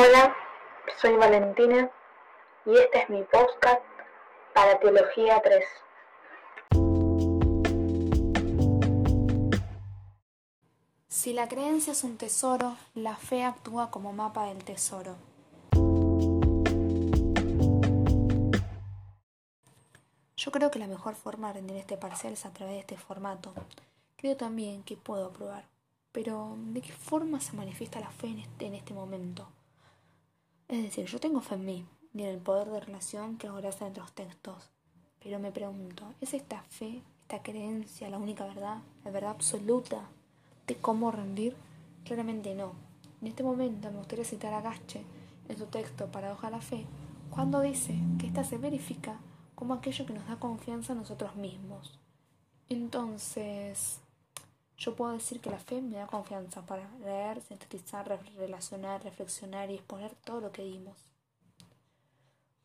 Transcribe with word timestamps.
Hola, 0.00 0.32
soy 1.00 1.16
Valentina 1.16 1.90
y 2.64 2.76
este 2.76 2.98
es 3.00 3.10
mi 3.10 3.24
podcast 3.24 3.82
para 4.54 4.78
Teología 4.78 5.42
3. 5.42 5.64
Si 11.08 11.32
la 11.32 11.48
creencia 11.48 11.94
es 11.94 12.04
un 12.04 12.16
tesoro, 12.16 12.76
la 12.94 13.16
fe 13.16 13.42
actúa 13.42 13.90
como 13.90 14.12
mapa 14.12 14.44
del 14.44 14.62
tesoro. 14.62 15.16
Yo 20.36 20.52
creo 20.52 20.70
que 20.70 20.78
la 20.78 20.86
mejor 20.86 21.16
forma 21.16 21.48
de 21.48 21.54
rendir 21.54 21.76
este 21.76 21.96
parcial 21.96 22.34
es 22.34 22.46
a 22.46 22.52
través 22.52 22.74
de 22.74 22.80
este 22.80 22.96
formato. 22.96 23.52
Creo 24.16 24.36
también 24.36 24.84
que 24.84 24.96
puedo 24.96 25.26
aprobar. 25.26 25.64
Pero, 26.12 26.54
¿de 26.56 26.82
qué 26.82 26.92
forma 26.92 27.40
se 27.40 27.56
manifiesta 27.56 27.98
la 27.98 28.10
fe 28.10 28.28
en 28.28 28.38
este, 28.38 28.66
en 28.66 28.74
este 28.74 28.94
momento? 28.94 29.48
Es 30.68 30.82
decir, 30.82 31.06
yo 31.06 31.18
tengo 31.18 31.40
fe 31.40 31.54
en 31.54 31.64
mí 31.64 31.86
y 32.14 32.22
en 32.22 32.28
el 32.28 32.38
poder 32.38 32.68
de 32.68 32.80
relación 32.80 33.38
que 33.38 33.46
entre 33.46 34.02
los 34.02 34.12
textos. 34.12 34.70
Pero 35.18 35.38
me 35.38 35.50
pregunto, 35.50 36.14
¿es 36.20 36.34
esta 36.34 36.62
fe, 36.62 37.02
esta 37.22 37.42
creencia 37.42 38.10
la 38.10 38.18
única 38.18 38.44
verdad, 38.46 38.78
la 39.02 39.10
verdad 39.10 39.30
absoluta 39.30 40.02
de 40.66 40.76
cómo 40.76 41.10
rendir? 41.10 41.56
Claramente 42.04 42.54
no. 42.54 42.72
En 43.22 43.28
este 43.28 43.42
momento 43.42 43.90
me 43.90 43.96
gustaría 43.96 44.26
citar 44.26 44.52
a 44.52 44.60
Gache 44.60 45.04
en 45.48 45.56
su 45.56 45.66
texto 45.66 46.06
Paradoja 46.12 46.48
a 46.48 46.50
la 46.50 46.60
Fe, 46.60 46.84
cuando 47.30 47.62
dice 47.62 47.94
que 48.18 48.26
ésta 48.26 48.44
se 48.44 48.58
verifica 48.58 49.18
como 49.54 49.74
aquello 49.74 50.04
que 50.04 50.12
nos 50.12 50.28
da 50.28 50.36
confianza 50.36 50.92
a 50.92 50.96
nosotros 50.96 51.34
mismos. 51.34 51.98
Entonces, 52.68 54.00
yo 54.78 54.94
puedo 54.94 55.12
decir 55.12 55.40
que 55.40 55.50
la 55.50 55.58
fe 55.58 55.82
me 55.82 55.96
da 55.96 56.06
confianza 56.06 56.64
para 56.64 56.88
leer, 57.00 57.42
sintetizar, 57.42 58.06
relacionar, 58.36 59.02
reflexionar 59.02 59.70
y 59.70 59.74
exponer 59.74 60.14
todo 60.24 60.40
lo 60.40 60.52
que 60.52 60.62
dimos. 60.62 60.96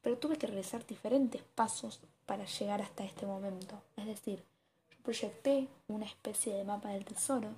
Pero 0.03 0.17
tuve 0.17 0.37
que 0.37 0.45
realizar 0.45 0.85
diferentes 0.85 1.41
pasos 1.41 1.99
para 2.27 2.45
llegar 2.45 2.81
hasta 2.81 3.03
este 3.03 3.25
momento. 3.25 3.81
Es 3.97 4.05
decir, 4.05 4.43
yo 4.91 4.97
proyecté 5.01 5.67
una 5.87 6.05
especie 6.05 6.53
de 6.53 6.63
mapa 6.63 6.89
del 6.89 7.03
tesoro 7.03 7.49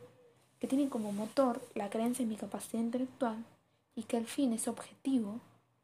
que 0.59 0.67
tiene 0.67 0.89
como 0.89 1.11
motor 1.11 1.61
la 1.73 1.89
creencia 1.89 2.23
en 2.23 2.30
mi 2.30 2.37
capacidad 2.37 2.81
intelectual 2.81 3.43
y 3.93 4.03
que 4.03 4.15
al 4.15 4.25
fin 4.25 4.53
ese 4.53 4.69
objetivo 4.69 5.41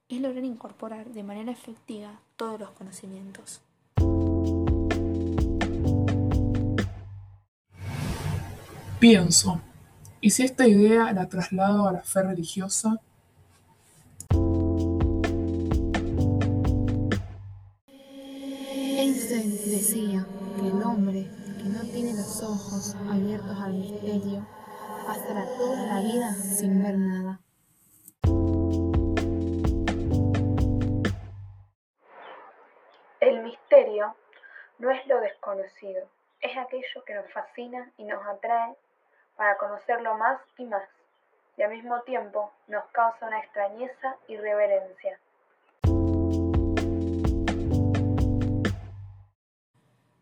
es 0.08 0.22
lograr 0.22 0.46
incorporar 0.46 1.08
de 1.08 1.24
manera 1.24 1.52
efectiva 1.52 2.22
todos 2.38 2.59
los 2.59 2.72
conocimientos. 2.72 3.62
Pienso, 9.02 9.60
¿y 10.20 10.30
si 10.30 10.44
esta 10.44 10.68
idea 10.68 11.12
la 11.12 11.28
traslado 11.28 11.88
a 11.88 11.92
la 11.92 12.04
fe 12.04 12.22
religiosa? 12.22 13.00
Einstein 19.00 19.50
decía 19.50 20.24
que 20.56 20.68
el 20.68 20.84
hombre 20.84 21.28
que 21.58 21.64
no 21.64 21.82
tiene 21.92 22.14
los 22.14 22.44
ojos 22.44 22.96
abiertos 23.10 23.60
al 23.60 23.74
misterio 23.74 24.46
pasará 25.08 25.48
toda 25.58 25.82
la 25.82 26.02
vida 26.02 26.36
sin 26.36 26.84
ver 26.84 27.00
nada. 27.00 27.40
El 33.20 33.42
misterio 33.42 34.16
no 34.78 34.92
es 34.92 35.08
lo 35.08 35.20
desconocido, 35.22 36.08
es 36.40 36.56
aquello 36.56 37.04
que 37.04 37.16
nos 37.16 37.34
fascina 37.34 37.92
y 37.98 38.04
nos 38.04 38.24
atrae 38.28 38.76
para 39.42 39.58
conocerlo 39.58 40.16
más 40.20 40.39
y 40.59 40.66
más, 40.66 40.88
y 41.58 41.64
al 41.64 41.72
mismo 41.72 42.00
tiempo 42.02 42.52
nos 42.67 42.86
causa 42.92 43.25
una 43.25 43.39
extrañeza 43.39 44.16
y 44.28 44.38
reverencia. 44.38 45.20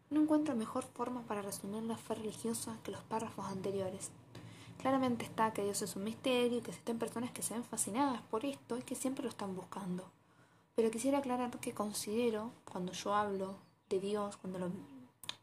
No 0.09 0.21
encuentro 0.21 0.55
mejor 0.55 0.85
forma 0.85 1.23
para 1.23 1.41
resumir 1.41 1.83
la 1.83 1.97
fe 1.97 2.15
religiosa 2.15 2.77
que 2.81 2.91
los 2.91 3.01
párrafos 3.01 3.45
anteriores. 3.47 4.09
Claramente 4.77 5.25
está 5.25 5.51
que 5.51 5.65
Dios 5.65 5.81
es 5.81 5.97
un 5.97 6.05
misterio 6.05 6.59
y 6.59 6.61
que 6.61 6.71
existen 6.71 6.97
personas 6.97 7.31
que 7.31 7.41
se 7.41 7.55
ven 7.55 7.65
fascinadas 7.65 8.21
por 8.21 8.45
esto 8.45 8.77
y 8.77 8.83
que 8.83 8.95
siempre 8.95 9.23
lo 9.23 9.29
están 9.29 9.53
buscando. 9.53 10.09
Pero 10.75 10.91
quisiera 10.91 11.17
aclarar 11.17 11.51
que 11.59 11.73
considero, 11.73 12.53
cuando 12.71 12.93
yo 12.93 13.13
hablo 13.13 13.57
de 13.89 13.99
Dios, 13.99 14.37
cuando 14.37 14.59
lo, 14.59 14.71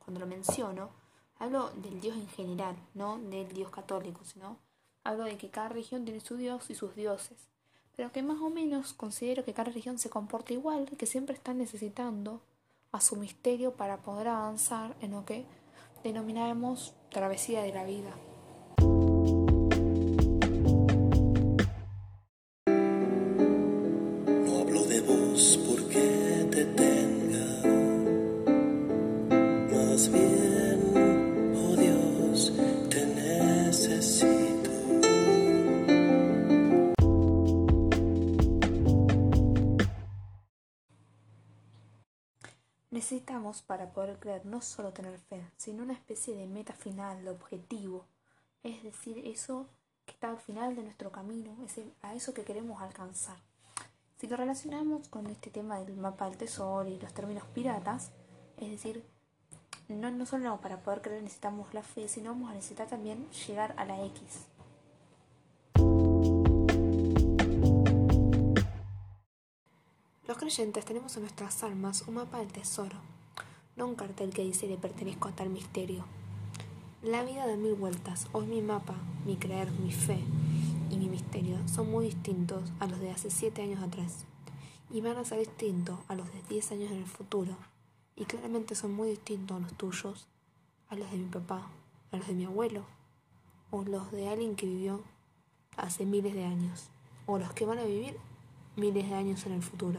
cuando 0.02 0.20
lo 0.20 0.26
menciono, 0.26 0.88
hablo 1.38 1.70
del 1.76 2.00
Dios 2.00 2.16
en 2.16 2.28
general, 2.28 2.76
no 2.94 3.18
del 3.18 3.48
Dios 3.52 3.70
católico, 3.70 4.24
sino 4.24 4.58
hablo 5.04 5.24
de 5.24 5.36
que 5.36 5.50
cada 5.50 5.68
religión 5.68 6.04
tiene 6.04 6.20
su 6.20 6.36
Dios 6.36 6.70
y 6.70 6.74
sus 6.74 6.94
dioses. 6.94 7.48
Pero 7.96 8.12
que 8.12 8.22
más 8.22 8.40
o 8.40 8.50
menos 8.50 8.92
considero 8.92 9.44
que 9.44 9.54
cada 9.54 9.70
religión 9.70 9.98
se 9.98 10.10
comporta 10.10 10.52
igual, 10.52 10.86
que 10.98 11.06
siempre 11.06 11.34
están 11.34 11.58
necesitando 11.58 12.42
a 12.92 13.00
su 13.00 13.16
misterio 13.16 13.72
para 13.72 13.98
poder 13.98 14.28
avanzar 14.28 14.96
en 15.00 15.12
lo 15.12 15.24
que 15.24 15.44
denominamos 16.02 16.94
travesía 17.10 17.62
de 17.62 17.72
la 17.72 17.84
vida. 17.84 18.10
Necesitamos 42.90 43.62
para 43.62 43.92
poder 43.92 44.18
creer 44.18 44.46
no 44.46 44.62
solo 44.62 44.92
tener 44.92 45.18
fe, 45.18 45.44
sino 45.56 45.82
una 45.82 45.92
especie 45.92 46.36
de 46.36 46.46
meta 46.46 46.72
final, 46.72 47.24
de 47.24 47.30
objetivo, 47.30 48.06
es 48.62 48.82
decir, 48.82 49.18
eso 49.26 49.66
que 50.04 50.12
está 50.12 50.30
al 50.30 50.38
final 50.38 50.76
de 50.76 50.82
nuestro 50.82 51.10
camino, 51.10 51.56
es 51.64 51.80
a 52.02 52.14
eso 52.14 52.32
que 52.32 52.44
queremos 52.44 52.80
alcanzar. 52.80 53.36
Si 54.18 54.26
lo 54.28 54.36
relacionamos 54.36 55.08
con 55.08 55.26
este 55.26 55.50
tema 55.50 55.78
del 55.78 55.96
mapa 55.96 56.26
del 56.26 56.38
tesoro 56.38 56.88
y 56.88 56.98
los 56.98 57.12
términos 57.12 57.44
piratas, 57.54 58.12
es 58.56 58.70
decir, 58.70 59.04
no, 59.88 60.10
no 60.10 60.24
solo 60.24 60.60
para 60.60 60.80
poder 60.80 61.02
creer 61.02 61.22
necesitamos 61.22 61.74
la 61.74 61.82
fe, 61.82 62.08
sino 62.08 62.30
vamos 62.30 62.50
a 62.50 62.54
necesitar 62.54 62.88
también 62.88 63.28
llegar 63.30 63.74
a 63.76 63.84
la 63.84 64.04
X. 64.06 64.46
creyentes 70.46 70.84
tenemos 70.84 71.16
en 71.16 71.22
nuestras 71.22 71.64
almas 71.64 72.04
un 72.06 72.14
mapa 72.14 72.38
del 72.38 72.52
tesoro, 72.52 72.94
no 73.74 73.84
un 73.84 73.96
cartel 73.96 74.30
que 74.30 74.44
dice 74.44 74.68
le 74.68 74.76
pertenezco 74.76 75.26
a 75.26 75.32
tal 75.32 75.48
misterio. 75.48 76.04
La 77.02 77.24
vida 77.24 77.48
da 77.48 77.56
mil 77.56 77.74
vueltas, 77.74 78.28
hoy 78.30 78.46
mi 78.46 78.62
mapa, 78.62 78.94
mi 79.24 79.34
creer, 79.38 79.72
mi 79.72 79.90
fe 79.90 80.20
y 80.88 80.98
mi 80.98 81.08
misterio 81.08 81.58
son 81.66 81.90
muy 81.90 82.04
distintos 82.04 82.62
a 82.78 82.86
los 82.86 83.00
de 83.00 83.10
hace 83.10 83.28
siete 83.28 83.60
años 83.60 83.82
atrás 83.82 84.24
y 84.88 85.00
van 85.00 85.16
a 85.16 85.24
ser 85.24 85.40
distintos 85.40 85.98
a 86.06 86.14
los 86.14 86.32
de 86.32 86.40
diez 86.48 86.70
años 86.70 86.92
en 86.92 86.98
el 86.98 87.06
futuro 87.06 87.56
y 88.14 88.24
claramente 88.24 88.76
son 88.76 88.94
muy 88.94 89.08
distintos 89.08 89.56
a 89.56 89.60
los 89.60 89.72
tuyos, 89.72 90.28
a 90.90 90.94
los 90.94 91.10
de 91.10 91.16
mi 91.16 91.26
papá, 91.26 91.66
a 92.12 92.18
los 92.18 92.26
de 92.28 92.34
mi 92.34 92.44
abuelo 92.44 92.84
o 93.72 93.82
los 93.82 94.12
de 94.12 94.28
alguien 94.28 94.54
que 94.54 94.66
vivió 94.66 95.00
hace 95.76 96.06
miles 96.06 96.34
de 96.34 96.44
años 96.44 96.88
o 97.26 97.36
los 97.36 97.52
que 97.52 97.66
van 97.66 97.80
a 97.80 97.84
vivir 97.84 98.16
miles 98.76 99.08
de 99.08 99.14
años 99.16 99.44
en 99.46 99.52
el 99.52 99.62
futuro. 99.64 99.98